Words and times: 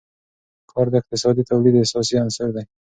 کار 0.71 0.85
د 0.91 0.93
اقتصادي 1.01 1.43
تولید 1.49 1.75
اساسي 1.85 2.15
عنصر 2.23 2.47
دی. 2.55 2.63